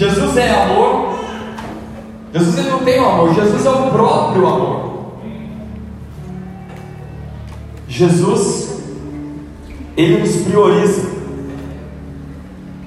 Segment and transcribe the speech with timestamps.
[0.00, 1.14] Jesus é amor.
[2.32, 5.12] Jesus ele não tem o amor, Jesus é o próprio amor.
[7.86, 8.80] Jesus,
[9.98, 11.06] ele nos prioriza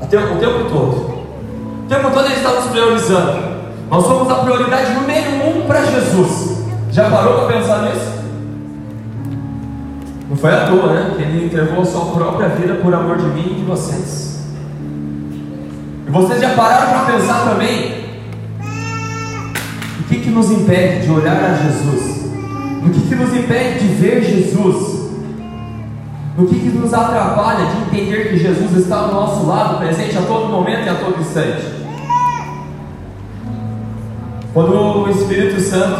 [0.02, 1.13] até o tempo todo.
[1.84, 3.61] O tempo todo ele está nos priorizando.
[3.91, 6.64] Nós somos a prioridade número um para Jesus.
[6.89, 8.11] Já parou para pensar nisso?
[10.32, 11.14] Não foi à toa, né?
[11.16, 14.34] Que ele entregou a sua própria vida por amor de mim e de vocês.
[16.14, 18.04] Vocês já pararam para pensar também?
[20.00, 22.29] O que, que nos impede de olhar a Jesus?
[22.86, 25.10] O que, que nos impede de ver Jesus?
[26.37, 30.21] O que, que nos atrapalha de entender que Jesus está ao nosso lado, presente a
[30.21, 31.65] todo momento e a todo instante?
[34.53, 36.00] Quando o Espírito Santo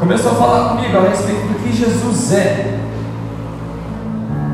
[0.00, 2.80] começou a falar comigo a respeito do que Jesus é,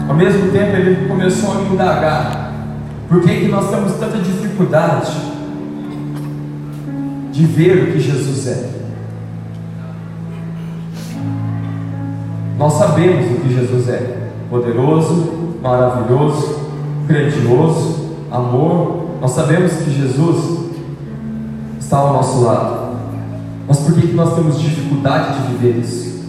[0.06, 2.41] ao mesmo tempo ele começou a me indagar
[3.12, 5.12] por que, que nós temos tanta dificuldade
[7.30, 8.70] de ver o que Jesus é.
[12.56, 16.58] Nós sabemos o que Jesus é: poderoso, maravilhoso,
[17.06, 19.10] grandioso, amor.
[19.20, 20.70] Nós sabemos que Jesus
[21.78, 22.96] está ao nosso lado.
[23.68, 26.24] Mas por que, que nós temos dificuldade de viver isso?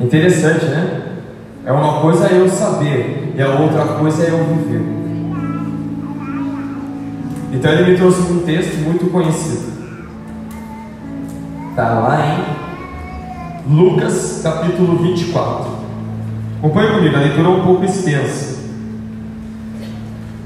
[0.00, 1.18] É interessante, né?
[1.66, 5.07] É uma coisa eu saber, e a outra coisa é eu viver.
[7.52, 9.72] Então ele me trouxe um texto muito conhecido.
[11.70, 12.44] Está lá
[13.66, 15.70] em Lucas capítulo 24.
[16.58, 18.58] Acompanhe comigo, a leitura é um pouco extensa.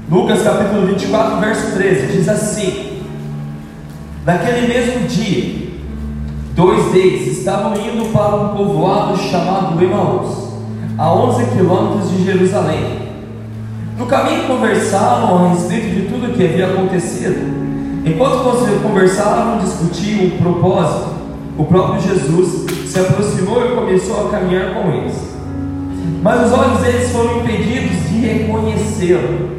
[0.09, 3.01] Lucas capítulo 24, verso 13, diz assim:
[4.25, 5.69] Naquele mesmo dia,
[6.55, 10.53] dois deles estavam indo para um povoado chamado Emaús,
[10.97, 13.03] a 11 quilômetros de Jerusalém.
[13.97, 17.63] No caminho conversavam a respeito de tudo o que havia acontecido.
[18.05, 18.43] Enquanto
[18.81, 21.13] conversavam, discutiam o propósito,
[21.57, 25.15] o próprio Jesus se aproximou e começou a caminhar com eles.
[26.21, 29.49] Mas os olhos deles foram impedidos de reconhecê-lo.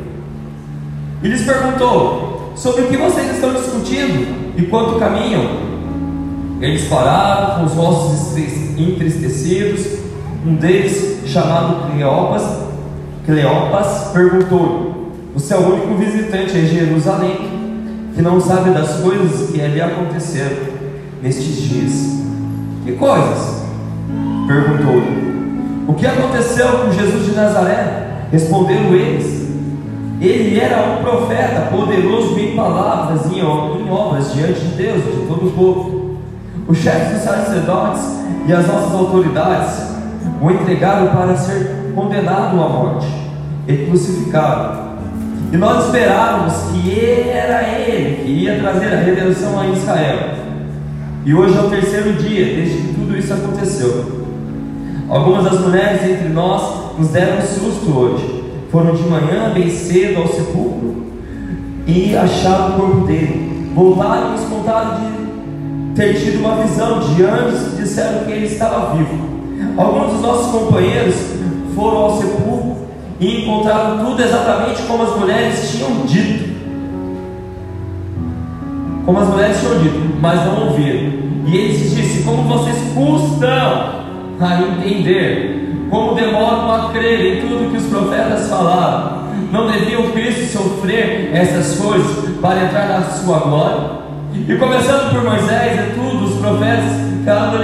[1.23, 4.55] E lhes perguntou: Sobre o que vocês estão discutindo?
[4.59, 5.65] Enquanto caminham?
[6.61, 8.37] Eles pararam com os rostos
[8.79, 10.05] entristecidos.
[10.47, 12.43] Um deles, chamado Cleopas,
[13.25, 14.94] Cleopas perguntou:
[15.35, 17.51] Você é o único visitante em Jerusalém
[18.15, 20.57] que não sabe das coisas que ali aconteceram
[21.21, 22.23] nestes dias.
[22.85, 23.65] Que coisas?
[24.47, 25.03] Perguntou.
[25.89, 28.27] O que aconteceu com Jesus de Nazaré?
[28.31, 29.49] Responderam eles.
[30.21, 35.49] Ele era um profeta, poderoso em palavras e em obras diante de Deus, de todo
[35.49, 36.19] o povo.
[36.69, 38.05] Os chefes dos sacerdotes
[38.47, 39.95] e as nossas autoridades
[40.41, 43.09] o entregaram para ser condenado à morte
[43.67, 44.84] e crucificado.
[45.55, 50.31] E nós esperávamos que era ele que ia trazer a redenção a Israel.
[51.25, 54.25] E hoje é o terceiro dia desde que tudo isso aconteceu.
[55.09, 58.43] Algumas das mulheres entre nós nos deram um susto hoje.
[58.73, 61.05] Foram de manhã bem cedo ao sepulcro
[61.87, 63.71] e acharam o corpo dele.
[63.77, 68.47] Voltaram e nos contaram de ter tido uma visão de anjos que disseram que ele
[68.47, 69.25] estava vivo.
[69.77, 71.15] Alguns dos nossos companheiros
[71.77, 72.74] foram ao sepulcro
[73.21, 76.55] e encontraram tudo exatamente como as mulheres tinham dito.
[79.05, 81.13] Como as mulheres tinham dito, mas não ouviram.
[81.47, 84.05] E eles disseram: Como vocês custam
[84.41, 89.25] a entender, como demoram a crer em tudo que os profetas falaram.
[89.53, 94.05] Não devia o Cristo sofrer essas coisas para entrar na sua glória?
[94.49, 96.91] E começando por Moisés e tudo, os profetas,
[97.25, 97.59] cada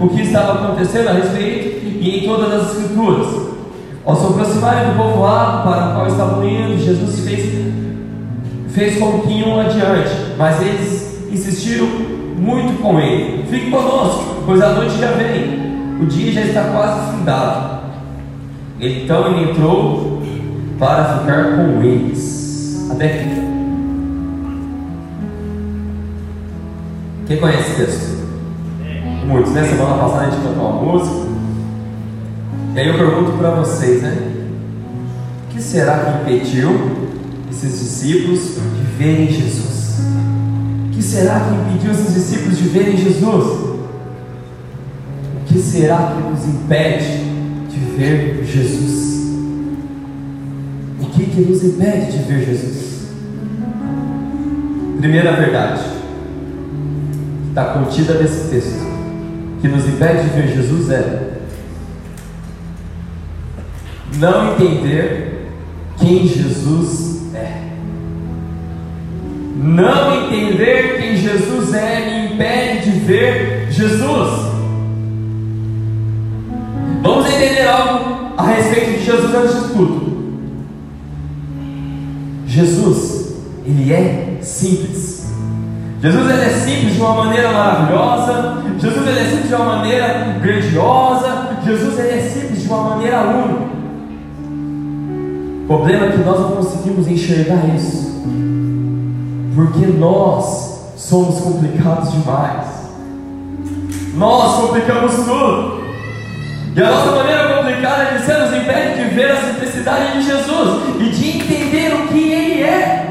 [0.00, 3.43] o que estava acontecendo a respeito e em todas as escrituras.
[4.06, 7.74] Ao se aproximarem do povoado para o qual estavam indo, Jesus fez,
[8.68, 11.86] fez com que iam adiante, mas eles insistiram
[12.38, 17.16] muito com ele: Fique conosco, pois a noite já vem, o dia já está quase
[17.16, 17.74] findado.
[18.78, 20.20] Então ele entrou
[20.78, 22.90] para ficar com eles.
[22.90, 23.44] Até aqui.
[27.26, 28.24] Quem conhece esse texto?
[29.26, 29.64] Muitos, né?
[29.64, 31.33] Semana passada a gente cantou uma música.
[32.74, 34.16] E aí eu pergunto para vocês, né?
[35.44, 36.72] O que será que impediu
[37.48, 40.00] esses discípulos de verem Jesus?
[40.88, 43.76] O que será que impediu esses discípulos de verem Jesus?
[45.36, 47.18] O que será que nos impede
[47.70, 49.04] de ver Jesus?
[51.00, 53.04] O que, que nos impede de ver Jesus?
[54.98, 55.80] Primeira verdade,
[57.50, 58.84] está contida nesse texto,
[59.60, 61.33] que nos impede de ver Jesus é
[64.18, 65.48] não entender
[65.98, 67.62] quem Jesus é.
[69.56, 74.44] Não entender quem Jesus é me impede de ver Jesus.
[77.02, 80.14] Vamos entender algo a respeito de Jesus antes de tudo.
[82.46, 83.34] Jesus,
[83.66, 85.32] ele é simples.
[86.00, 88.62] Jesus ele é simples de uma maneira maravilhosa.
[88.78, 91.58] Jesus ele é simples de uma maneira grandiosa.
[91.64, 93.83] Jesus ele é simples de uma maneira única.
[95.64, 98.22] O problema é que nós não conseguimos enxergar isso,
[99.54, 102.66] porque nós somos complicados demais.
[104.14, 105.84] Nós complicamos tudo.
[106.76, 110.82] E a nossa maneira complicada de ser nos impede de ver a simplicidade de Jesus
[111.00, 113.04] e de entender o que Ele é.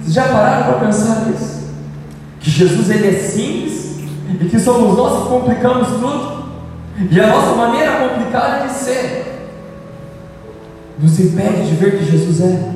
[0.00, 1.70] Vocês já pararam para pensar nisso?
[2.40, 4.00] Que Jesus ele é simples
[4.40, 6.40] e que somos nós que complicamos tudo.
[7.08, 9.19] E a nossa maneira complicada de ser
[11.02, 12.72] nos impede de ver que Jesus é.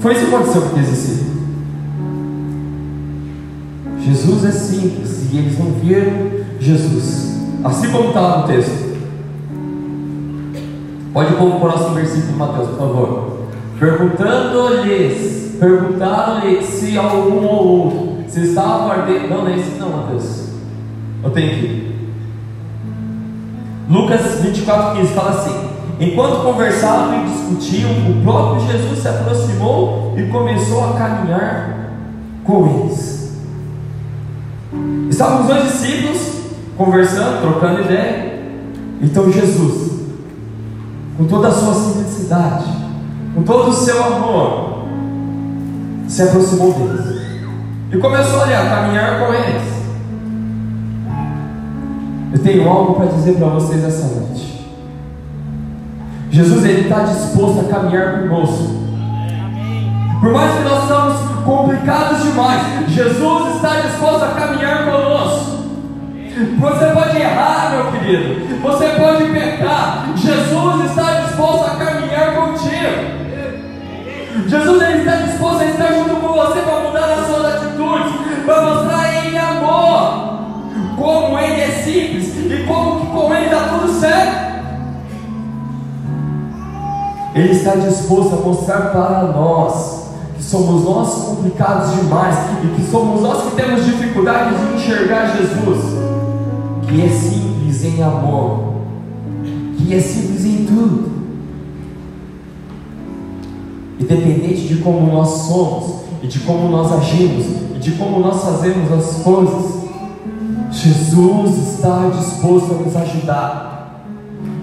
[0.00, 1.30] Foi isso que aconteceu com aqueles discípulos.
[4.00, 6.12] Jesus é simples e eles não viram
[6.58, 7.38] Jesus.
[7.62, 8.90] Assim como está lá no texto.
[11.12, 13.30] Pode pôr o próximo versículo, Mateus, por favor.
[13.78, 19.28] Perguntando-lhes, perguntaram-lhe se algum ou outro se estava ardendo.
[19.28, 20.50] Não, não é esse não, Mateus.
[21.22, 21.90] Eu tenho aqui.
[23.88, 25.69] Lucas 24, 15 fala assim:
[26.00, 31.90] Enquanto conversavam e discutiam, o próprio Jesus se aproximou e começou a caminhar
[32.42, 33.36] com eles.
[35.10, 36.40] Estavam os dois discípulos
[36.78, 38.40] conversando, trocando ideia.
[39.02, 40.00] Então Jesus,
[41.18, 42.64] com toda a sua simplicidade,
[43.34, 44.86] com todo o seu amor,
[46.08, 47.20] se aproximou deles
[47.92, 49.62] e começou a caminhar com eles.
[52.32, 54.49] Eu tenho algo para dizer para vocês essa noite.
[56.30, 58.80] Jesus ele está disposto a caminhar conosco.
[60.20, 65.60] Por mais que nós estamos complicados demais, Jesus está disposto a caminhar conosco.
[66.58, 68.60] Você pode errar, meu querido.
[68.62, 70.06] Você pode pecar.
[70.14, 73.20] Jesus está disposto a caminhar contigo.
[74.46, 78.12] Jesus ele está disposto a estar junto com você para mudar as suas atitudes,
[78.46, 80.30] para mostrar em amor
[80.96, 84.49] como ele é simples e como que com ele está tudo certo.
[87.34, 90.00] Ele está disposto a mostrar para nós
[90.36, 96.10] que somos nós complicados demais e que somos nós que temos dificuldade de enxergar Jesus
[96.90, 98.74] que é simples em amor,
[99.76, 101.10] que é simples em tudo.
[104.00, 108.90] Independente de como nós somos, e de como nós agimos, e de como nós fazemos
[108.90, 109.80] as coisas,
[110.72, 113.79] Jesus está disposto a nos ajudar.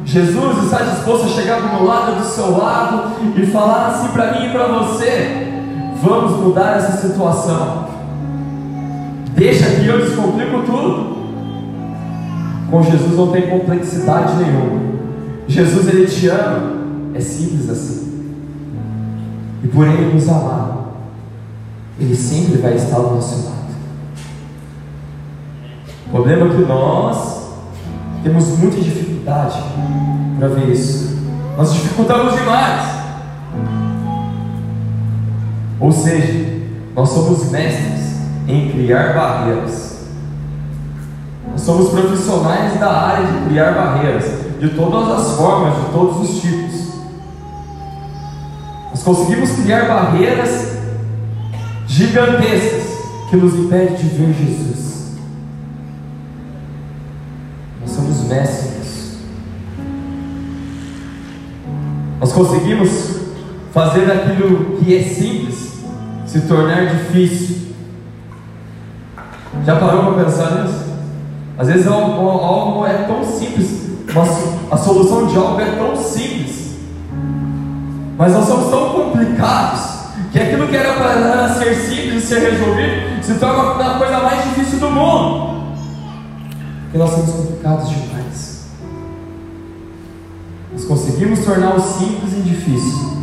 [0.08, 4.40] Jesus está disposto a chegar do meu lado, do seu lado, e falar assim para
[4.40, 5.52] mim e para você:
[6.02, 7.90] vamos mudar essa situação.
[9.36, 11.18] Deixa que eu descomplico tudo.
[12.72, 14.80] Com Jesus não tem complexidade nenhuma.
[15.46, 16.78] Jesus ele te ama,
[17.14, 18.34] é simples assim.
[19.62, 20.94] E por ele nos amar,
[22.00, 23.58] ele sempre vai estar ao nosso lado.
[26.08, 27.37] O problema é que nós
[28.28, 29.64] temos muita dificuldade
[30.38, 31.18] para ver isso.
[31.58, 32.98] Nós dificultamos demais.
[35.80, 36.62] Ou seja,
[36.96, 38.18] nós somos mestres
[38.48, 39.88] em criar barreiras
[41.58, 44.24] somos profissionais da área de criar barreiras,
[44.60, 46.94] de todas as formas, de todos os tipos.
[48.92, 50.78] Nós conseguimos criar barreiras
[51.88, 52.84] gigantescas
[53.30, 54.97] que nos impedem de ver Jesus.
[57.88, 59.18] Nós somos mestres.
[62.20, 62.90] Nós conseguimos
[63.74, 65.78] fazer aquilo que é simples
[66.26, 67.68] se tornar difícil.
[69.66, 70.86] Já parou para pensar nisso?
[71.58, 73.90] Às vezes algo, algo é tão simples,
[74.70, 76.76] a solução de algo é tão simples,
[78.18, 79.82] mas nós somos tão complicados
[80.34, 84.80] que aquilo que era para ser simples ser resolvido se torna a coisa mais difícil
[84.80, 85.58] do mundo.
[86.84, 88.68] Porque nós somos complicados demais.
[90.72, 93.18] Nós conseguimos tornar o simples em difícil.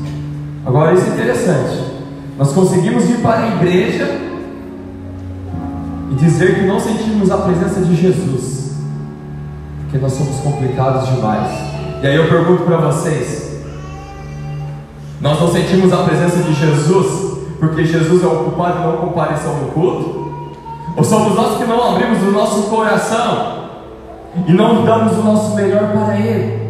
[0.67, 1.95] Agora isso é interessante.
[2.37, 4.21] Nós conseguimos ir para a igreja
[6.11, 8.73] e dizer que não sentimos a presença de Jesus,
[9.83, 11.51] porque nós somos complicados demais.
[12.03, 13.61] E aí eu pergunto para vocês:
[15.21, 19.53] nós não sentimos a presença de Jesus porque Jesus é o culpado e não compareceu
[19.53, 20.25] no culto?
[20.97, 23.64] Ou somos nós que não abrimos o nosso coração
[24.47, 26.65] e não damos o nosso melhor para Ele?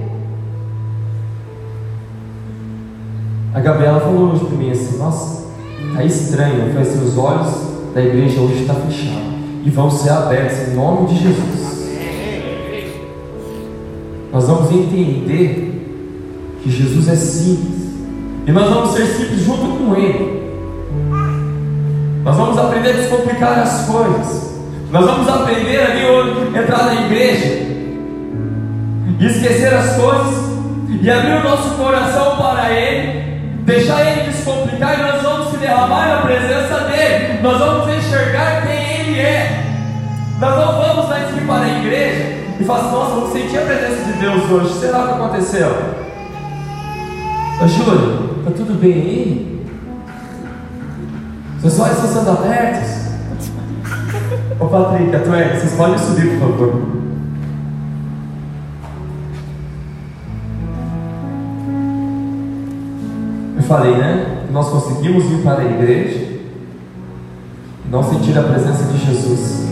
[3.54, 5.47] A Gabriela falou hoje para mim assim: Nossa,
[5.94, 6.73] tá estranho.
[6.75, 7.52] Eu assim: Os olhos
[7.94, 11.75] da igreja hoje estão tá fechados e vão ser abertos em nome de Jesus.
[14.33, 17.85] Nós vamos entender que Jesus é simples
[18.47, 20.42] e nós vamos ser simples junto com Ele.
[22.25, 24.53] Nós vamos aprender a descomplicar as coisas.
[24.94, 27.66] Nós vamos aprender ali entrar na igreja
[29.18, 30.36] e esquecer as coisas
[30.88, 36.10] e abrir o nosso coração para Ele, deixar Ele descomplicar e nós vamos se derramar
[36.10, 37.42] na presença dEle.
[37.42, 39.64] Nós vamos enxergar quem Ele é.
[40.38, 44.04] Nós não vamos mais ir para a igreja e falar nossa, vamos sentir a presença
[44.04, 44.74] de Deus hoje.
[44.78, 45.70] Será que aconteceu?
[47.60, 49.66] Ô Júlio, está tudo bem aí?
[51.60, 52.93] Seus olhos estão sendo abertos?
[54.61, 57.04] Ô Patrick, a vocês podem subir, por favor.
[63.64, 64.46] falei, né?
[64.52, 66.40] Nós conseguimos ir para a igreja
[67.84, 69.64] e não sentir a presença de Jesus.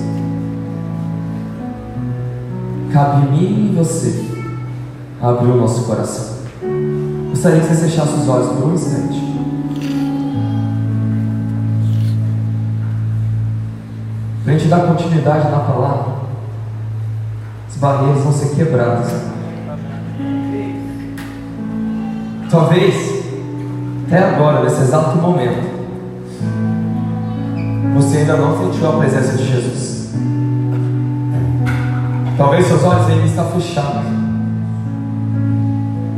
[2.93, 4.25] Cabe mim e você
[5.21, 6.37] abrir o nosso coração.
[7.31, 9.32] Gostaria que você fechasse os olhos por um instante.
[14.45, 16.15] Para a gente dar continuidade na palavra,
[17.69, 19.13] as barreiras vão ser quebradas.
[22.51, 23.23] Talvez
[24.13, 25.73] até agora, nesse exato momento,
[27.95, 30.13] você ainda não sentiu a presença de Jesus.
[32.37, 34.05] Talvez seus olhos ainda estão fechados.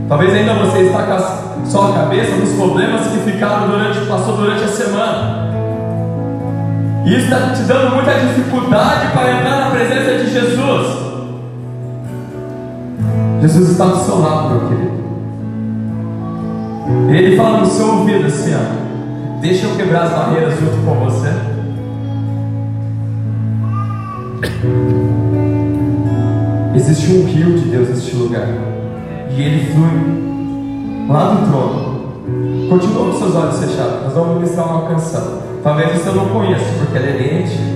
[0.08, 4.64] Talvez ainda você está com só a cabeça nos problemas que ficaram durante, passou durante
[4.64, 5.53] a semana.
[7.04, 11.04] E isso está te dando muita dificuldade para entrar na presença de Jesus.
[13.42, 15.04] Jesus está do seu lado, meu querido.
[17.10, 21.28] Ele fala no seu ouvido assim: ó, deixa eu quebrar as barreiras junto com você.
[26.74, 28.48] Existe um rio de Deus neste lugar,
[29.30, 31.94] e ele flui lá do trono.
[32.70, 35.53] Continua com seus olhos fechados, nós vamos ministrar uma canção.
[35.64, 37.73] Talvez você não conheça, porque ela é lente.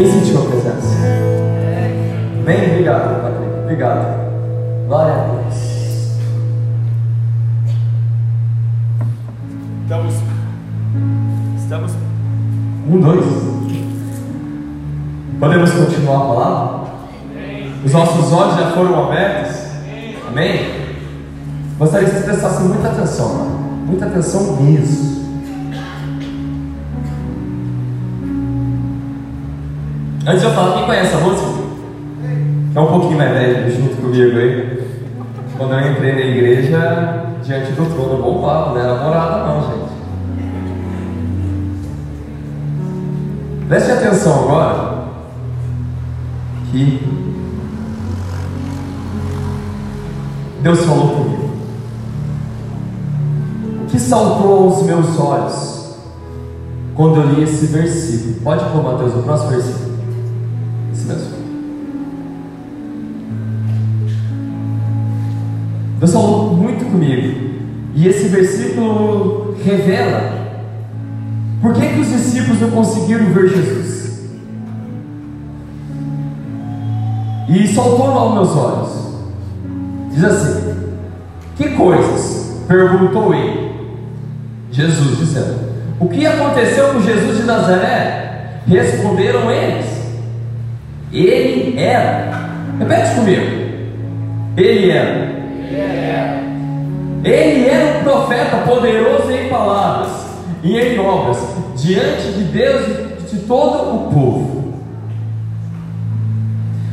[0.00, 0.96] Quem sentiu a presença?
[2.40, 2.70] Amém?
[2.70, 3.60] Obrigado, Patrick.
[3.64, 4.86] Obrigado.
[4.88, 5.54] Glória a Deus.
[9.82, 10.14] Estamos.
[11.58, 11.92] Estamos.
[12.90, 13.26] Um, dois.
[15.38, 16.90] Podemos continuar a palavra?
[17.84, 19.54] Os nossos olhos já foram abertos?
[20.26, 20.96] Amém?
[21.78, 23.60] Gostaria que vocês prestassem muita atenção, mano.
[23.84, 25.19] Muita atenção mesmo.
[30.30, 31.48] Antes eu falar, quem conhece a música?
[32.72, 34.80] É um pouquinho mais velho, junto comigo aí.
[35.58, 39.90] Quando eu entrei na igreja, diante do trono, bom papo, não era morada não, gente.
[43.66, 44.98] Preste atenção agora
[46.70, 47.08] que
[50.62, 51.50] Deus falou comigo.
[53.82, 55.96] O que saltou aos meus olhos
[56.94, 58.34] quando eu li esse versículo?
[58.44, 59.79] Pode pôr, Mateus, o próximo versículo.
[68.00, 70.32] E esse versículo revela
[71.60, 74.20] por que, que os discípulos não conseguiram ver Jesus.
[77.46, 78.90] E saltou aos meus olhos.
[80.14, 80.74] Diz assim:
[81.56, 82.62] Que coisas?
[82.66, 83.70] Perguntou ele.
[84.72, 85.58] Jesus dizendo:
[86.00, 88.62] O que aconteceu com Jesus de Nazaré?
[88.66, 89.84] Responderam eles:
[91.12, 92.48] Ele era.
[92.78, 93.42] Repete comigo.
[94.56, 95.32] Ele era.
[95.68, 96.39] Ele era
[97.20, 100.10] um profeta poderoso em palavras
[100.62, 101.38] e em obras,
[101.76, 104.60] diante de Deus e de todo o povo.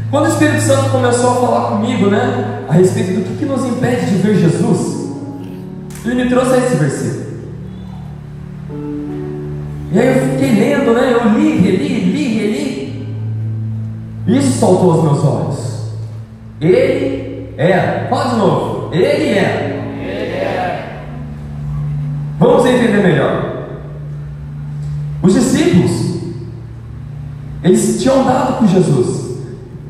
[0.10, 3.66] Quando o Espírito Santo começou a falar comigo, né, a respeito do que, que nos
[3.66, 5.12] impede de ver Jesus,
[6.06, 7.28] ele me trouxe esse versículo.
[9.92, 13.18] E aí eu fiquei lendo, né, eu li, reli, li, reli.
[14.28, 15.92] Isso saltou aos meus olhos.
[16.62, 19.67] Ele era, fala de novo, ele era.
[22.40, 23.58] Vamos entender melhor.
[25.24, 26.22] Os discípulos,
[27.64, 29.40] eles tinham andado com Jesus,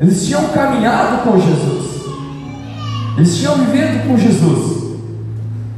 [0.00, 2.02] eles tinham caminhado com Jesus,
[3.16, 4.94] eles tinham vivido com Jesus,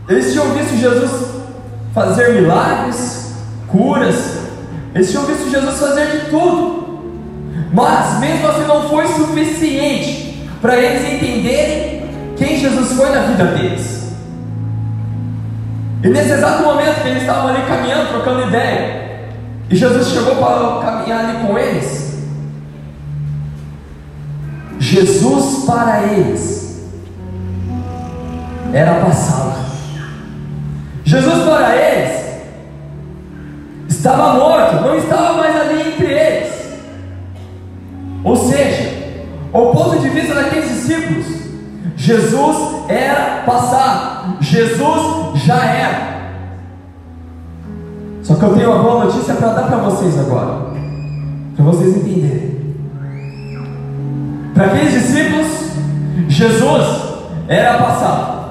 [0.09, 1.11] eles tinham visto Jesus
[1.93, 3.35] fazer milagres,
[3.67, 4.39] curas,
[4.95, 7.01] eles tinham visto Jesus fazer de tudo,
[7.73, 12.05] mas mesmo assim não foi suficiente para eles entenderem
[12.37, 14.00] quem Jesus foi na vida deles.
[16.03, 19.29] E nesse exato momento que eles estavam ali caminhando, trocando ideia,
[19.69, 22.19] e Jesus chegou para caminhar ali com eles,
[24.79, 26.91] Jesus para eles
[28.73, 29.61] era passado.
[31.05, 32.21] Jesus para eles
[33.89, 36.53] estava morto, não estava mais ali entre eles.
[38.25, 38.91] Ou seja,
[39.53, 41.40] ao ponto de vista daqueles discípulos,
[42.01, 42.57] Jesus
[42.89, 46.11] era passado, Jesus já era.
[48.23, 50.71] Só que eu tenho uma boa notícia para dar para vocês agora,
[51.55, 52.75] para vocês entenderem.
[54.55, 55.47] Para aqueles discípulos,
[56.27, 56.87] Jesus
[57.47, 58.47] era passado,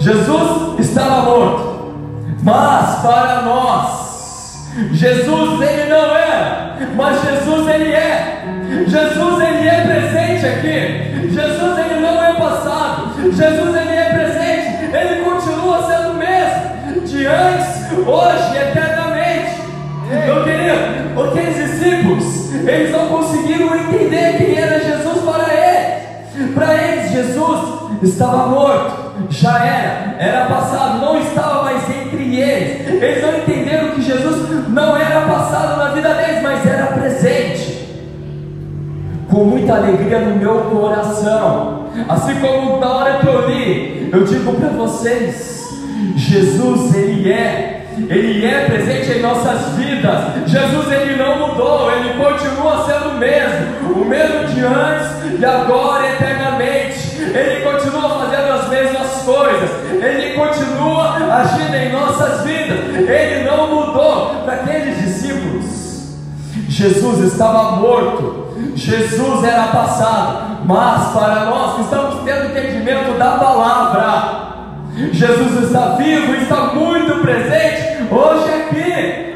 [0.00, 1.94] Jesus estava morto,
[2.42, 6.63] mas para nós, Jesus ele não era,
[6.94, 8.44] mas Jesus ele é.
[8.86, 11.30] Jesus ele é presente aqui.
[11.30, 13.14] Jesus ele não é passado.
[13.32, 14.96] Jesus ele é presente.
[14.96, 19.62] Ele continua sendo o mesmo de antes, hoje, eternamente.
[20.26, 26.54] Meu querido, aqueles discípulos, eles não conseguiram entender quem era Jesus para eles.
[26.54, 32.03] Para eles, Jesus estava morto, já era, era passado, não estava mais entre
[32.40, 33.02] eles.
[33.02, 37.74] Eles não entenderam que Jesus não era passado na vida deles, mas era presente
[39.34, 41.88] com muita alegria no meu coração.
[42.08, 45.68] Assim como na hora que eu li, eu digo para vocês:
[46.16, 50.20] Jesus, Ele é, Ele é presente em nossas vidas.
[50.46, 56.08] Jesus, Ele não mudou, Ele continua sendo o mesmo, o mesmo de antes e agora
[56.12, 57.14] eternamente.
[57.20, 58.33] Ele continua fazendo
[58.74, 59.70] mesmas coisas,
[60.02, 66.16] Ele continua agindo em nossas vidas, Ele não mudou para aqueles discípulos.
[66.68, 74.44] Jesus estava morto, Jesus era passado, mas para nós que estamos tendo entendimento da palavra,
[75.12, 79.34] Jesus está vivo, está muito presente hoje aqui.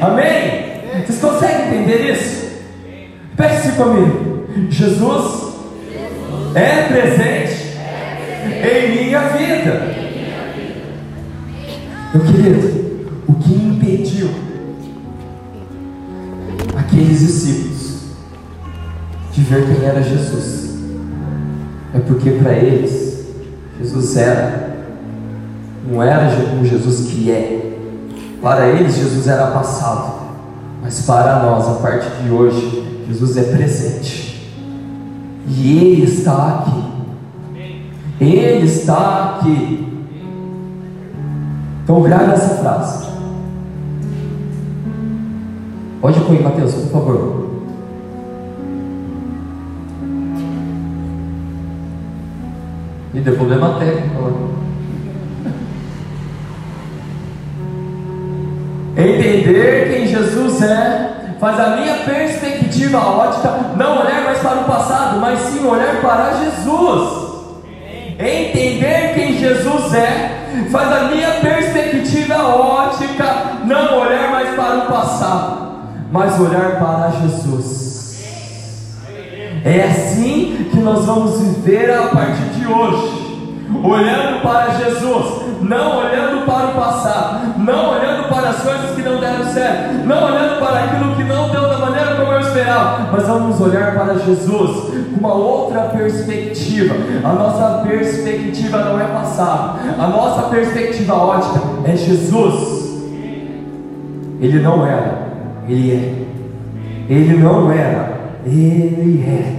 [0.00, 1.04] Amém?
[1.06, 2.48] Vocês conseguem entender isso?
[3.36, 4.48] Pense comigo.
[4.70, 5.54] Jesus
[6.54, 7.67] é presente
[8.44, 9.94] em minha vida.
[12.14, 14.30] Meu querido, o que impediu
[16.76, 18.02] aqueles discípulos
[19.32, 20.78] de ver quem era Jesus
[21.94, 23.08] é porque para eles
[23.80, 24.76] Jesus era,
[25.88, 26.28] não era
[26.60, 27.76] o Jesus que é.
[28.42, 30.14] Para eles, Jesus era passado,
[30.82, 34.52] mas para nós, a partir de hoje, Jesus é presente,
[35.46, 36.97] e Ele está aqui.
[38.20, 39.86] Ele está aqui.
[41.84, 43.08] Então, grave essa frase.
[46.00, 47.48] Pode pôr, Mateus, por favor.
[53.14, 54.48] E deu problema técnico.
[58.96, 65.20] Entender quem Jesus é faz a minha perspectiva ótica não olhar mais para o passado,
[65.20, 67.27] mas sim olhar para Jesus.
[68.18, 73.24] Entender quem Jesus é faz a minha perspectiva ótica
[73.64, 75.78] não olhar mais para o passado,
[76.10, 77.88] mas olhar para Jesus.
[79.64, 86.44] É assim que nós vamos viver a partir de hoje, olhando para Jesus, não olhando
[86.44, 90.84] para o passado, não olhando para as coisas que não deram certo, não olhando para
[90.84, 91.67] aquilo que não deu
[93.12, 96.94] mas vamos olhar para Jesus com uma outra perspectiva.
[97.24, 102.88] A nossa perspectiva não é passado, a nossa perspectiva ótica é Jesus.
[104.40, 105.28] Ele não era,
[105.68, 107.12] ele é.
[107.12, 109.58] Ele não era, ele é.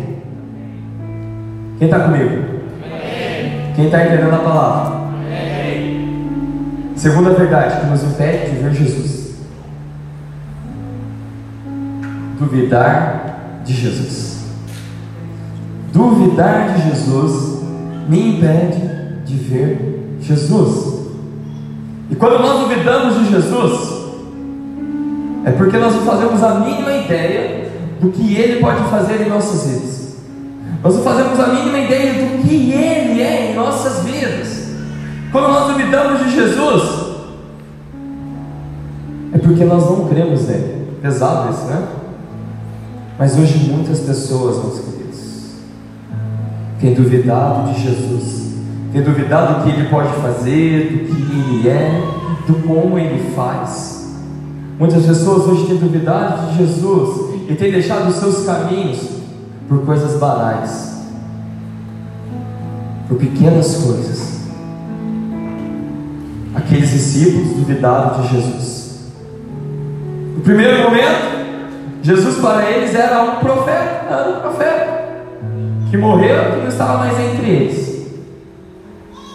[1.79, 2.43] Quem está comigo?
[3.75, 4.99] Quem está entendendo a palavra?
[6.95, 9.08] Segunda verdade que nos impede de ver Jesus:
[12.39, 14.45] duvidar de Jesus.
[15.91, 17.59] Duvidar de Jesus
[18.07, 18.89] me impede
[19.25, 20.99] de ver Jesus.
[22.09, 23.99] E quando nós duvidamos de Jesus,
[25.45, 29.69] é porque nós não fazemos a mínima ideia do que Ele pode fazer em nossas
[29.69, 30.15] vidas.
[30.83, 34.69] Nós não fazemos a mínima ideia do que Ele é em nossas vidas.
[35.31, 37.09] Quando nós duvidamos de Jesus,
[39.33, 40.87] é porque nós não cremos nele.
[41.01, 41.98] Pesado isso, né?
[43.19, 45.19] Mas hoje muitas pessoas, meus queridos,
[46.79, 48.53] têm duvidado de Jesus,
[48.93, 52.01] têm duvidado do que ele pode fazer, do que ele é,
[52.47, 54.15] do como ele faz.
[54.79, 59.05] Muitas pessoas hoje têm duvidado de Jesus e têm deixado os seus caminhos
[59.67, 61.03] por coisas banais,
[63.09, 64.39] por pequenas coisas.
[66.55, 69.11] Aqueles discípulos duvidaram de Jesus.
[70.37, 71.38] No primeiro momento,
[72.01, 74.99] Jesus para eles era um profeta, era um profeta
[75.89, 77.89] que morreu e não estava mais entre eles.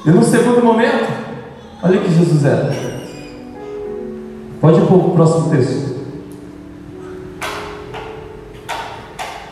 [0.06, 1.06] E no segundo momento,
[1.82, 2.70] olha o que Jesus era.
[4.60, 5.94] Pode ir para o próximo texto.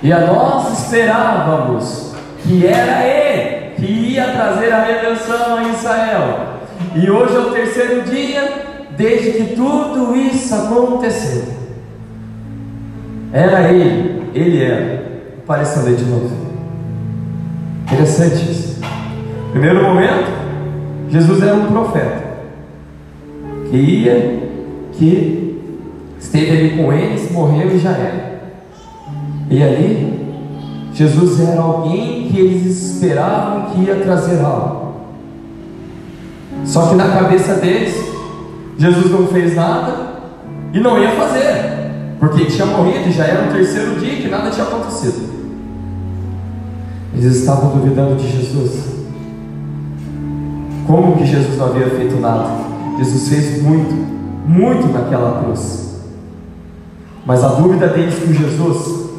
[0.02, 6.38] E a nós esperávamos que era Ele que ia trazer a redenção a Israel.
[6.94, 11.62] E hoje é o terceiro dia desde que tudo isso aconteceu.
[13.32, 15.02] Era Ele, Ele era.
[15.42, 16.30] Apareça ler de novo.
[17.84, 18.80] Interessante isso.
[19.52, 20.30] Primeiro momento,
[21.08, 22.22] Jesus era um profeta
[23.70, 24.48] que ia,
[24.92, 25.60] que
[26.18, 28.32] esteve ali com eles, morreu e já era.
[29.50, 30.22] E ali,
[30.94, 34.92] Jesus era alguém que eles esperavam que ia trazer algo.
[36.64, 37.94] Só que na cabeça deles,
[38.78, 40.12] Jesus não fez nada
[40.72, 41.81] e não ia fazer,
[42.22, 45.28] porque tinha morrido e já era o terceiro dia que nada tinha acontecido.
[47.12, 48.92] Eles estavam duvidando de Jesus.
[50.86, 52.48] Como que Jesus não havia feito nada?
[52.96, 53.92] Jesus fez muito,
[54.46, 55.96] muito naquela cruz.
[57.26, 59.10] Mas a dúvida deles com Jesus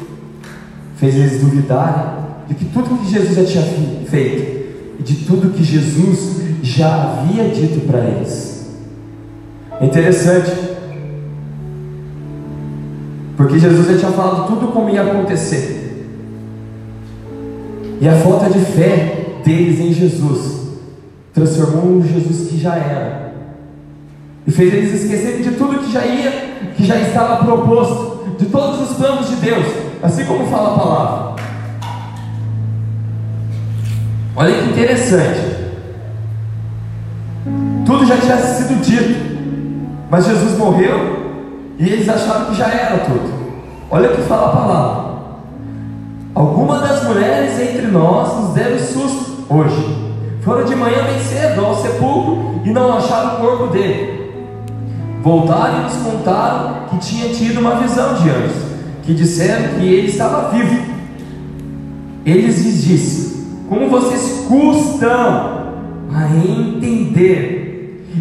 [0.96, 5.62] fez eles duvidarem de que tudo que Jesus já tinha feito e de tudo que
[5.62, 8.66] Jesus já havia dito para eles.
[9.78, 10.73] É interessante,
[13.36, 16.06] porque Jesus já tinha falado tudo como ia acontecer.
[18.00, 20.68] E a falta de fé deles em Jesus
[21.32, 23.34] transformou um Jesus que já era
[24.46, 26.30] e fez eles esquecerem de tudo que já ia,
[26.76, 29.66] que já estava proposto, de todos os planos de Deus,
[30.02, 31.34] assim como fala a palavra.
[34.36, 35.54] Olha que interessante.
[37.86, 39.38] Tudo já tinha sido dito,
[40.10, 41.23] mas Jesus morreu
[41.78, 43.32] e eles acharam que já era tudo.
[43.90, 45.14] Olha o que fala a palavra.
[46.34, 50.04] Algumas das mulheres entre nós nos deram susto hoje.
[50.42, 54.24] Foram de manhã bem cedo ao sepulcro e não acharam o corpo dele.
[55.22, 58.62] Voltaram e nos contaram que tinha tido uma visão de anjos,
[59.02, 60.84] que disseram que ele estava vivo.
[62.26, 65.64] Eles lhes disse: Como vocês custam
[66.12, 67.53] a entender,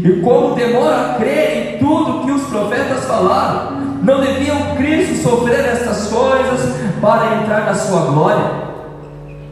[0.01, 5.65] e como demora a crer em tudo que os profetas falaram, não deviam Cristo sofrer
[5.65, 8.63] estas coisas para entrar na sua glória?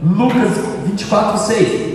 [0.02, 0.50] Lucas
[0.86, 1.92] 24, 6.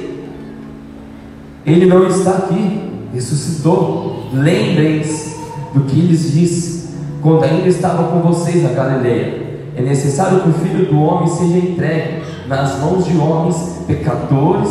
[1.65, 4.29] Ele não está aqui, ressuscitou.
[4.31, 5.35] Lembrem-se
[5.73, 6.87] do que lhes disse
[7.21, 9.45] quando ainda estava com vocês na Galileia.
[9.75, 14.69] É necessário que o filho do homem seja entregue nas mãos de homens pecadores,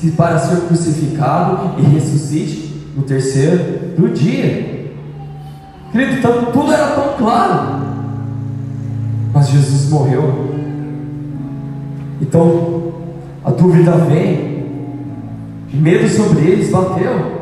[0.00, 2.67] que para ser crucificado e ressuscite
[2.98, 4.92] no terceiro do dia.
[5.92, 7.80] Querido, então, tudo era tão claro,
[9.32, 10.48] mas Jesus morreu.
[12.20, 12.92] Então
[13.44, 14.66] a dúvida vem,
[15.72, 17.38] medo sobre eles bateu.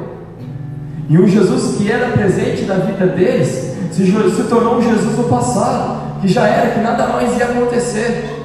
[1.09, 5.25] E um Jesus que era presente na vida deles se, se tornou um Jesus do
[5.25, 8.45] passado, que já era, que nada mais ia acontecer.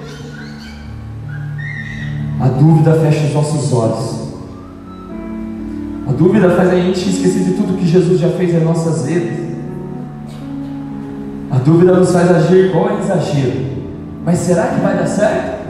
[2.40, 4.21] A dúvida fecha os nossos olhos.
[6.08, 9.40] A dúvida faz a gente esquecer de tudo que Jesus já fez em nossas vidas.
[11.52, 13.72] A dúvida nos faz agir igual eles agiram.
[14.26, 15.62] Mas será que vai dar certo?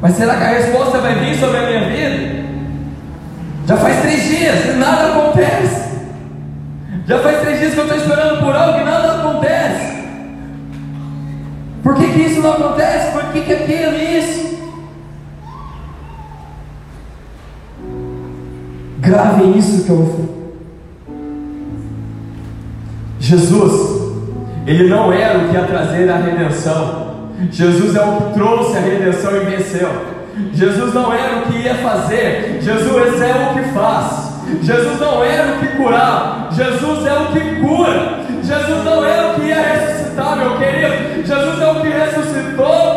[0.00, 2.40] Mas será que a resposta vai vir sobre a minha vida?
[3.66, 5.90] Já faz três dias e nada acontece.
[7.06, 10.00] Já faz três dias que eu estou esperando por algo e nada acontece.
[11.82, 13.12] Por que, que isso não acontece?
[13.12, 13.96] Por que, que aquilo
[19.56, 20.40] isso que eu vou
[23.20, 24.14] Jesus,
[24.66, 27.10] Ele não era o que ia trazer a redenção.
[27.50, 29.88] Jesus é o que trouxe a redenção e venceu.
[30.52, 34.30] Jesus não era o que ia fazer, Jesus é o que faz.
[34.62, 38.20] Jesus não era o que curava, Jesus é o que cura.
[38.42, 41.26] Jesus não é o que ia ressuscitar, meu querido.
[41.26, 42.89] Jesus é o que ressuscitou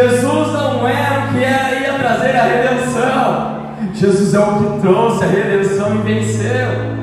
[0.00, 0.52] Jesus.
[0.52, 3.60] Não era o que ia trazer a redenção.
[3.94, 7.00] Jesus é o que trouxe a redenção e venceu.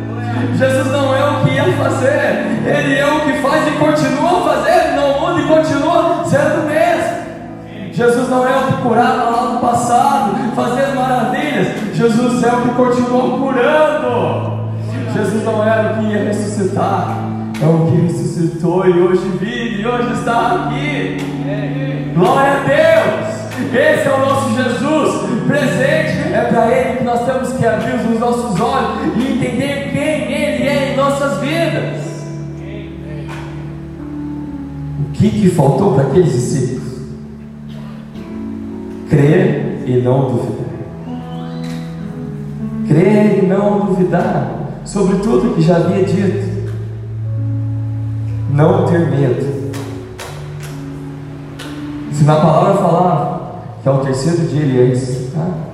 [0.58, 4.96] Jesus não é o que ia fazer, Ele é o que faz e continua fazendo,
[4.96, 7.94] não muda e continua sendo o mesmo.
[7.94, 11.68] Jesus não é o que curava lá no passado, fazendo maravilhas.
[11.94, 14.70] Jesus é o que continuou curando.
[15.14, 17.18] Jesus não era o que ia ressuscitar,
[17.62, 21.18] é o que ressuscitou e hoje vive e hoje está aqui.
[22.16, 22.57] Glória
[26.58, 30.94] para Ele que nós temos que abrir os nossos olhos e entender quem Ele é
[30.94, 32.08] em nossas vidas.
[35.00, 36.98] O que, que faltou para aqueles discípulos?
[39.08, 40.68] Crer e não duvidar.
[42.88, 46.72] Crer e não duvidar sobre tudo que já havia dito.
[48.52, 49.72] Não ter medo.
[52.12, 53.42] Se na palavra falava
[53.84, 55.67] que ao terceiro dia ele ia ressuscitar,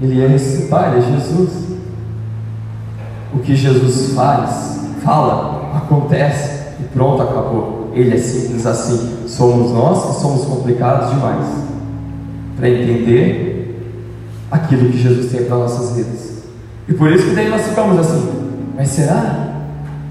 [0.00, 1.50] ele ia ressuscitar, ele é Jesus.
[3.32, 7.90] O que Jesus faz, fala, acontece e pronto, acabou.
[7.94, 9.24] Ele é simples assim.
[9.28, 11.46] Somos nós que somos complicados demais
[12.56, 13.54] para entender
[14.50, 16.44] aquilo que Jesus tem para nossas vidas.
[16.88, 19.54] E por isso que daí nós ficamos assim, mas será?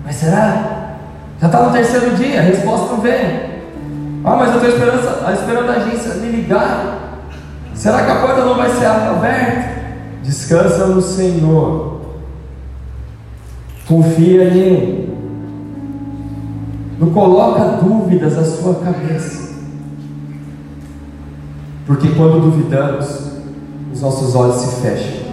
[0.06, 0.96] Mas será?
[1.40, 3.54] Já está no terceiro dia, a resposta não vem.
[4.24, 7.20] Ah, mas eu estou esperando, esperando a agência me ligar.
[7.74, 9.73] Será que a porta não vai ser aberta?
[10.24, 12.02] Descansa no Senhor.
[13.88, 15.14] Confia nele.
[17.00, 19.54] Não coloca dúvidas na sua cabeça.
[21.86, 23.34] Porque quando duvidamos,
[23.92, 25.24] os nossos olhos se fecham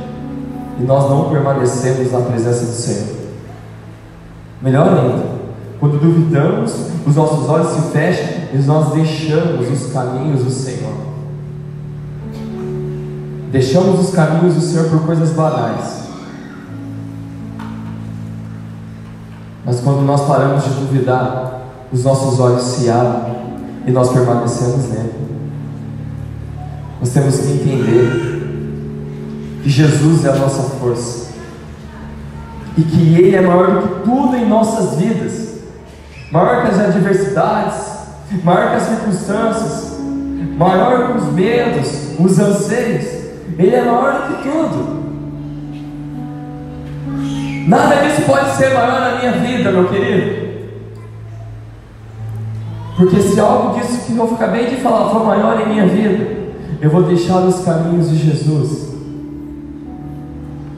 [0.80, 3.16] e nós não permanecemos na presença do Senhor.
[4.62, 5.24] Melhor ainda,
[5.78, 6.74] quando duvidamos,
[7.06, 11.09] os nossos olhos se fecham e nós deixamos os caminhos do Senhor.
[13.50, 16.00] Deixamos os caminhos do Senhor por coisas banais.
[19.64, 23.36] Mas quando nós paramos de duvidar, os nossos olhos se abrem
[23.86, 25.14] e nós permanecemos nele.
[27.00, 28.30] Nós temos que entender
[29.62, 31.30] que Jesus é a nossa força
[32.76, 35.60] e que Ele é maior do que tudo em nossas vidas,
[36.30, 37.76] maior que as adversidades,
[38.44, 39.98] maior que as circunstâncias,
[40.56, 43.19] maior que os medos, os anseios,
[43.58, 45.00] Ele é maior do que tudo.
[47.66, 50.50] Nada disso pode ser maior na minha vida, meu querido.
[52.96, 56.26] Porque se algo disso que eu acabei de falar for maior em minha vida,
[56.80, 58.94] eu vou deixar os caminhos de Jesus.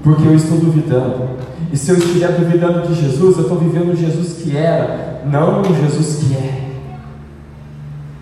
[0.02, 1.30] Porque eu estou duvidando.
[1.72, 5.62] E se eu estiver duvidando de Jesus, eu estou vivendo o Jesus que era, não
[5.62, 6.62] o Jesus que é.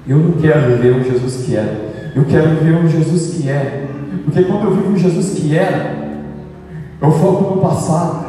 [0.07, 1.91] Eu não quero viver o Jesus que era.
[2.15, 3.87] Eu quero viver o Jesus que é.
[4.25, 5.97] Porque quando eu vivo o Jesus que era,
[7.01, 8.27] eu foco no passado.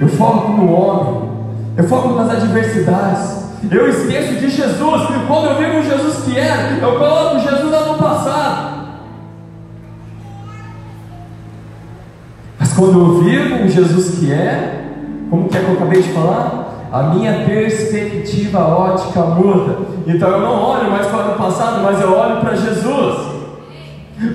[0.00, 1.30] Eu foco no homem.
[1.76, 3.42] Eu foco nas adversidades.
[3.70, 5.02] Eu esqueço de Jesus.
[5.28, 8.72] Quando eu vivo o Jesus que era, eu coloco Jesus lá no passado.
[12.58, 14.84] Mas quando eu vivo o Jesus que é,
[15.30, 16.61] como que é que eu acabei de falar?
[16.92, 19.78] A minha perspectiva ótica muda.
[20.06, 23.32] Então eu não olho mais para o passado, mas eu olho para Jesus.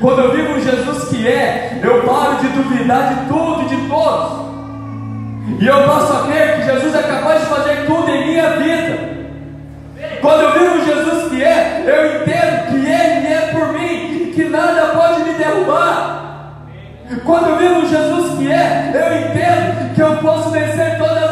[0.02, 4.48] Quando eu vivo Jesus que é, eu paro de duvidar de tudo e de todos.
[5.60, 9.18] E eu passo a que Jesus é capaz de fazer tudo em minha vida.
[10.20, 14.96] Quando eu vivo Jesus que é, eu entendo que Ele é por mim que nada
[14.96, 16.64] pode me derrubar.
[17.24, 21.27] Quando eu vivo Jesus que é, eu entendo que eu posso vencer todas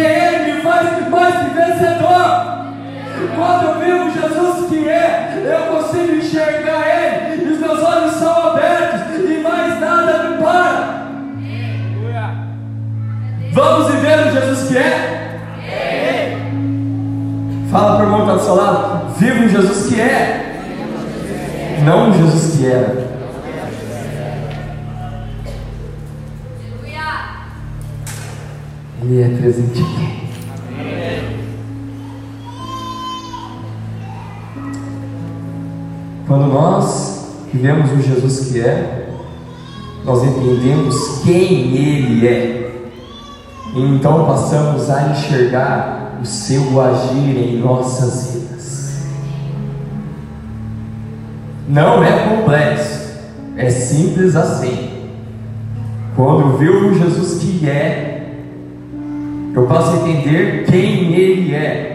[0.00, 2.50] Ele me faz mais que vencedor.
[3.36, 8.50] Quando eu vivo Jesus que é, eu consigo enxergar Ele, e os meus olhos são
[8.50, 11.00] abertos, e mais nada me para.
[13.52, 15.20] Vamos viver o Jesus que é?
[17.70, 20.60] Fala para o irmão que está do seu lado, viva o Jesus que é,
[21.84, 23.19] não o Jesus que era.
[29.10, 30.20] Ele é presente aqui.
[36.28, 39.08] Quando nós vivemos o Jesus que é,
[40.04, 42.82] nós entendemos quem Ele é.
[43.74, 49.06] E então passamos a enxergar o seu agir em nossas vidas.
[51.68, 53.10] Não é complexo,
[53.56, 54.88] é simples assim.
[56.14, 58.09] Quando vivo o Jesus que é,
[59.54, 61.90] eu passo a entender quem Ele é.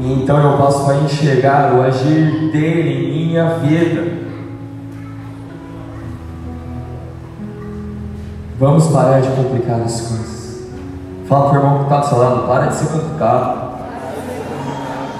[0.00, 4.18] E então eu passo a enxergar o agir dele em minha vida.
[8.58, 10.68] Vamos parar de complicar as coisas.
[11.28, 13.68] Fala para o irmão que está do seu lado, para de ser complicado.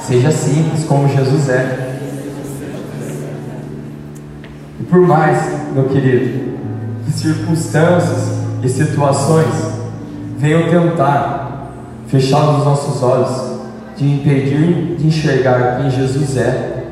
[0.00, 1.98] Seja simples como Jesus é.
[4.80, 6.56] E por mais, meu querido,
[7.04, 9.67] que circunstâncias e situações
[10.38, 11.72] venham tentar
[12.06, 13.58] fechar os nossos olhos,
[13.96, 16.84] de impedir de enxergar quem Jesus é,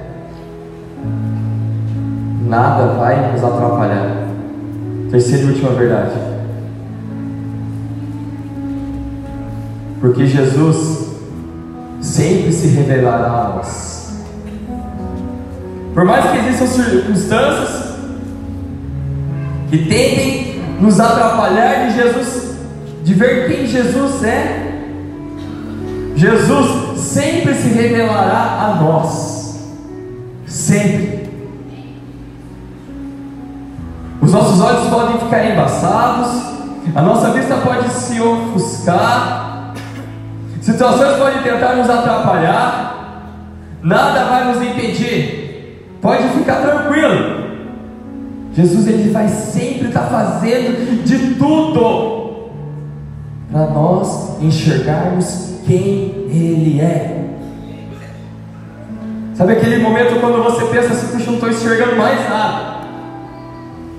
[2.46, 4.26] nada vai nos atrapalhar.
[5.10, 6.16] Terceira e última verdade.
[10.00, 11.10] Porque Jesus
[12.00, 14.16] sempre se revelará a nós.
[15.94, 17.96] Por mais que existam circunstâncias
[19.70, 22.45] que tentem nos atrapalhar de Jesus,
[23.06, 24.66] de ver quem Jesus é,
[26.16, 29.64] Jesus sempre se revelará a nós.
[30.44, 31.30] Sempre.
[34.20, 36.30] Os nossos olhos podem ficar embaçados,
[36.96, 39.72] a nossa vista pode se ofuscar,
[40.60, 43.30] situações podem tentar nos atrapalhar,
[43.84, 45.86] nada vai nos impedir.
[46.02, 47.46] Pode ficar tranquilo.
[48.52, 52.25] Jesus ele vai sempre estar fazendo de tudo
[53.50, 57.24] para nós enxergarmos quem Ele é.
[59.34, 62.76] Sabe aquele momento quando você pensa assim, puxa, não estou enxergando mais nada.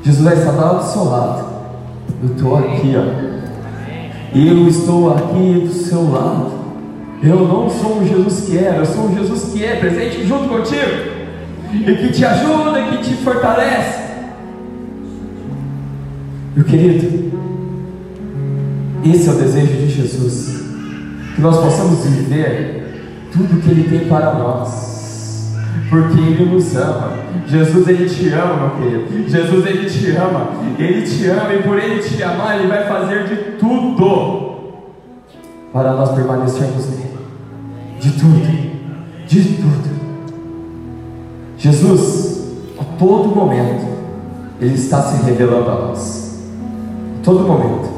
[0.04, 1.46] Jesus estar lá do seu lado.
[2.24, 3.28] Eu estou aqui, ó.
[4.36, 6.52] Eu estou aqui do seu lado.
[7.22, 10.48] Eu não sou o Jesus que era, eu sou o Jesus que é, presente junto
[10.50, 11.18] contigo.
[11.74, 14.08] E que te ajuda, que te fortalece.
[16.56, 17.32] Meu querido,
[19.04, 20.58] esse é o desejo de Jesus
[21.38, 25.54] que nós possamos viver tudo que Ele tem para nós,
[25.88, 27.14] porque Ele nos ama.
[27.48, 29.30] Jesus, Ele te ama, meu querido.
[29.30, 30.50] Jesus, Ele te ama.
[30.80, 34.58] Ele te ama e por Ele te amar, Ele vai fazer de tudo
[35.72, 37.18] para nós permanecermos nele.
[38.00, 38.42] De tudo,
[39.28, 39.98] de tudo.
[41.58, 43.86] Jesus, a todo momento,
[44.60, 46.42] Ele está se revelando a nós.
[47.20, 47.97] A todo momento.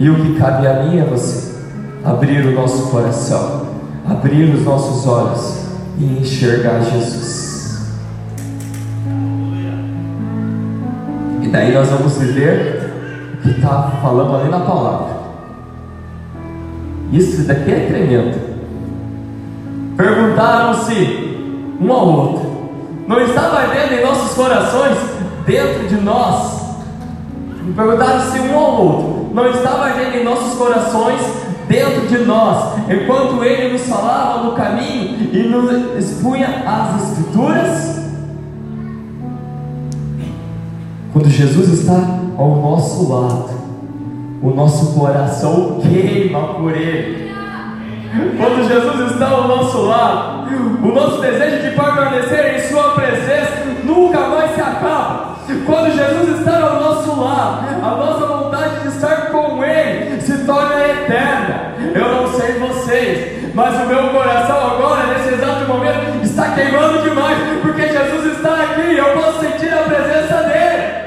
[0.00, 1.60] E o que cabe a mim é você
[2.02, 3.66] abrir o nosso coração,
[4.08, 5.66] abrir os nossos olhos
[5.98, 7.90] e enxergar Jesus.
[11.42, 12.94] E daí nós vamos viver
[13.34, 15.20] o que está falando ali na palavra.
[17.12, 18.40] Isso daqui é tremendo.
[19.98, 22.70] Perguntaram-se um ao outro:
[23.06, 24.96] Não estava ardendo em nossos corações,
[25.44, 26.58] dentro de nós?
[27.76, 31.20] Perguntaram-se um ao outro: Não estava ardendo em nossos corações,
[31.68, 38.00] dentro de nós, enquanto ele nos falava no caminho e nos expunha as Escrituras?
[41.12, 43.50] Quando Jesus está ao nosso lado,
[44.42, 47.30] o nosso coração queima por Ele.
[48.36, 50.48] Quando Jesus está ao nosso lado,
[50.82, 55.29] o nosso desejo de permanecer em Sua presença nunca mais se acaba.
[55.66, 60.86] Quando Jesus está ao nosso lado, a nossa vontade de estar com Ele se torna
[60.86, 61.74] eterna.
[61.94, 67.38] Eu não sei vocês, mas o meu coração agora, nesse exato momento, está queimando demais,
[67.62, 71.00] porque Jesus está aqui e eu posso sentir a presença dEle.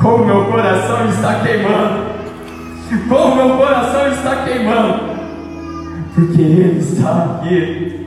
[0.00, 2.10] Como meu coração está queimando.
[3.08, 5.10] Como meu coração está queimando.
[6.14, 7.99] Porque Ele está aqui.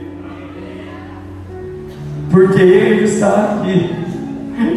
[2.34, 3.94] Porque Ele está aqui.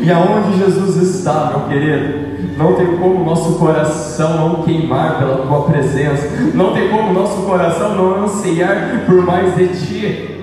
[0.04, 5.64] E aonde Jesus está, meu querido, não tem como nosso coração não queimar pela tua
[5.64, 10.34] presença, não tem como nosso coração não ansiar por mais de ti.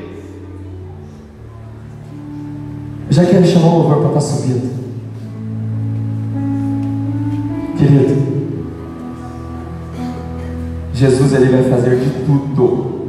[3.10, 4.74] já quero chamar o louvor para estar subindo.
[7.78, 8.16] Querido,
[10.92, 13.06] Jesus ele vai fazer de tudo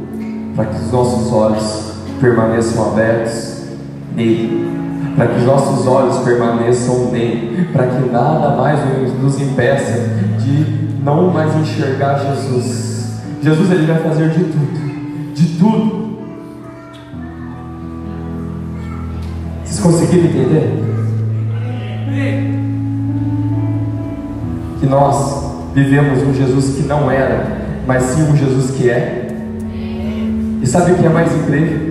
[0.54, 3.55] para que os nossos olhos permaneçam abertos
[4.16, 4.66] nele,
[5.14, 8.80] para que os nossos olhos permaneçam nele, para que nada mais
[9.20, 10.08] nos impeça
[10.40, 13.20] de não mais enxergar Jesus.
[13.42, 16.06] Jesus ele vai fazer de tudo, de tudo.
[19.62, 20.82] Vocês conseguiram entender?
[24.80, 25.44] Que nós
[25.74, 29.28] vivemos um Jesus que não era, mas sim um Jesus que é.
[30.62, 31.85] E sabe o que é mais incrível?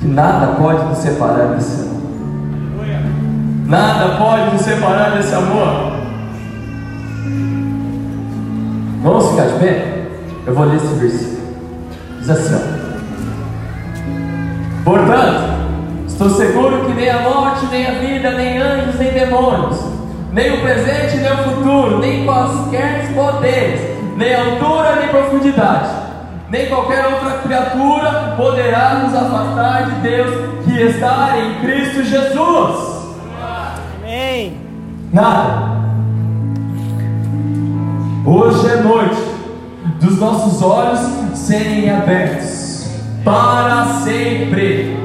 [0.00, 1.98] Que nada pode nos separar desse amor.
[3.66, 5.92] Nada pode nos separar desse amor.
[9.02, 10.08] Vamos ficar de pé?
[10.46, 11.38] Eu vou ler esse versículo.
[12.20, 12.78] Diz assim: ó.
[14.84, 15.58] Portanto,
[16.06, 19.78] estou seguro que nem a morte, nem a vida, nem anjos, nem demônios,
[20.32, 23.80] nem o presente, nem o futuro, nem quaisquer poderes,
[24.16, 25.90] nem altura, nem profundidade,
[26.50, 33.06] nem qualquer outra criatura poderá nos afastar de Deus que está em Cristo Jesus.
[34.02, 34.56] Amém.
[35.12, 35.78] Nada.
[38.24, 39.20] Hoje é noite
[40.00, 41.00] dos nossos olhos
[41.34, 42.88] serem abertos
[43.24, 44.96] para sempre.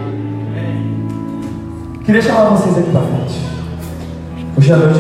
[2.06, 3.42] Queria chamar vocês aqui para frente.
[4.58, 4.92] Hoje é noite